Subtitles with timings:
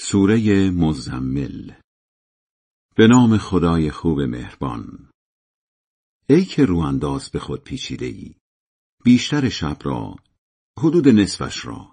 [0.00, 1.72] سوره مزمل.
[2.96, 5.10] به نام خدای خوب مهربان.
[6.28, 8.34] ای که روانداز به خود پیچیده ای
[9.04, 10.16] بیشتر شب را
[10.78, 11.92] حدود نصفش را.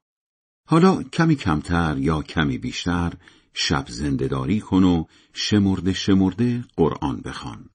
[0.67, 3.13] حالا کمی کمتر یا کمی بیشتر
[3.53, 7.69] شب زندهداری کن و شمرده شمرده قرآن بخوان.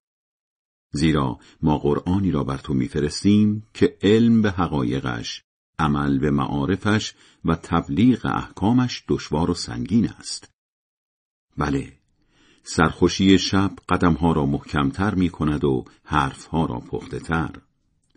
[0.92, 5.42] زیرا ما قرآنی را بر تو میفرستیم که علم به حقایقش
[5.80, 10.50] عمل به معارفش و تبلیغ احکامش دشوار و سنگین است.
[11.56, 11.92] بله،
[12.62, 17.50] سرخوشی شب قدمها را محکمتر می کند و حرفها را پخته تر.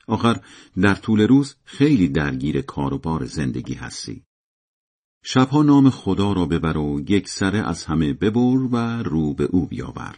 [0.08, 0.40] آخر
[0.82, 4.24] در طول روز خیلی درگیر کار و بار زندگی هستی.
[5.24, 9.68] شبها نام خدا را ببر و یک سره از همه ببر و رو به او
[9.68, 10.18] بیاور.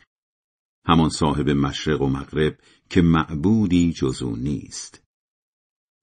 [0.86, 2.58] همان صاحب مشرق و مغرب
[2.90, 5.05] که معبودی جزو نیست.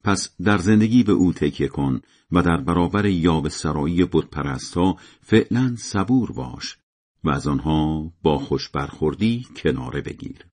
[0.05, 2.01] پس در زندگی به او تکیه کن
[2.33, 6.79] و در برابر یاب سرایی بتپرستها فعلا صبور باش
[7.25, 10.47] و از آنها با خوش برخوردی کناره بگیر.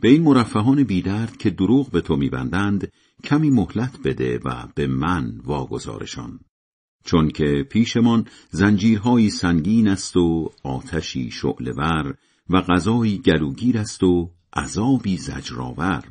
[0.00, 2.92] به این مرفهان بیدرد که دروغ به تو میبندند
[3.24, 6.40] کمی مهلت بده و به من واگذارشان.
[7.04, 12.16] چون که پیشمان زنجیرهایی سنگین است و آتشی شعلور
[12.50, 16.04] و غذایی گلوگیر است و عذابی زجرآور.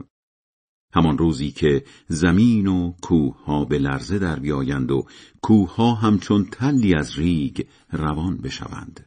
[0.96, 5.06] همان روزی که زمین و کوه ها به لرزه در بیایند و
[5.42, 9.06] کوه ها همچون تلی از ریگ روان بشوند.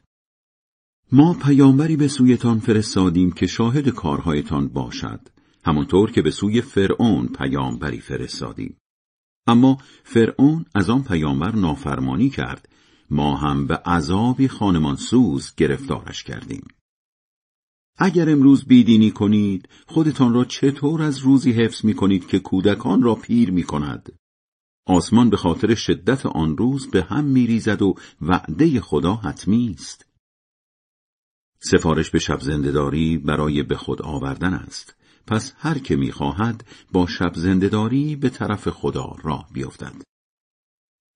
[1.12, 5.20] ما پیامبری به سویتان فرستادیم که شاهد کارهایتان باشد.
[5.64, 8.76] همانطور که به سوی فرعون پیامبری فرستادیم.
[9.46, 12.68] اما فرعون از آن پیامبر نافرمانی کرد.
[13.10, 16.66] ما هم به عذابی خانمانسوز گرفتارش کردیم.
[17.98, 23.14] اگر امروز بیدینی کنید خودتان را چطور از روزی حفظ می کنید که کودکان را
[23.14, 24.12] پیر می کند؟
[24.86, 30.06] آسمان به خاطر شدت آن روز به هم می ریزد و وعده خدا حتمی است.
[31.60, 34.94] سفارش به شب زندهداری برای به خود آوردن است.
[35.26, 40.02] پس هر که می‌خواهد با شب زندهداری به طرف خدا راه بیفتد.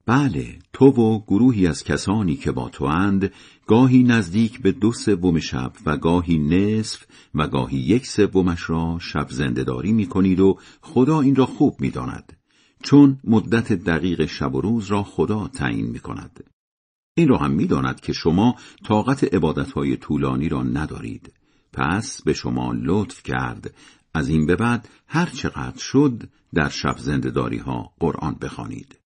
[0.07, 3.33] بله تو و گروهی از کسانی که با تو اند
[3.67, 9.27] گاهی نزدیک به دو سوم شب و گاهی نصف و گاهی یک سومش را شب
[9.31, 12.37] زندهداری می کنید و خدا این را خوب می داند.
[12.83, 16.45] چون مدت دقیق شب و روز را خدا تعیین می کند.
[17.15, 18.55] این را هم می داند که شما
[18.85, 21.33] طاقت عبادتهای طولانی را ندارید.
[21.73, 23.75] پس به شما لطف کرد
[24.15, 29.02] از این به بعد هر چقدر شد در شب زندهداری ها قرآن بخوانید.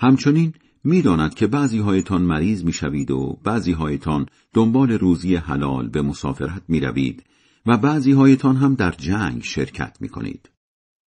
[0.00, 6.62] همچنین می‌داند که بعضی هایتان مریض می‌شوید و بعضی هایتان دنبال روزی حلال به مسافرت
[6.68, 7.24] می روید
[7.66, 10.50] و بعضی هایتان هم در جنگ شرکت می کنید.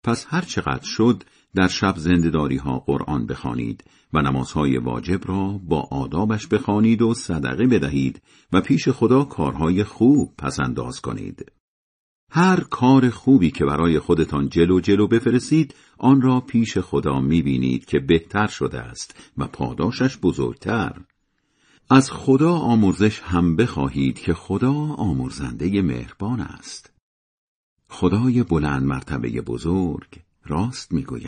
[0.04, 1.24] پس هر چقدر شد
[1.56, 7.68] در شب زندهداری ها قرآن بخوانید و نمازهای واجب را با آدابش بخوانید و صدقه
[7.68, 8.22] بدهید
[8.54, 11.52] و پیش خدا کارهای خوب پسنداز کنید.
[12.32, 18.00] هر کار خوبی که برای خودتان جلو جلو بفرستید آن را پیش خدا می‌بینید که
[18.00, 21.02] بهتر شده است و پاداشش بزرگتر.
[21.90, 26.94] از خدا آمرزش هم بخواهید که خدا آمرزنده مهربان است.
[27.90, 31.28] خدای بلند مرتبه بزرگ راست می‌گوید.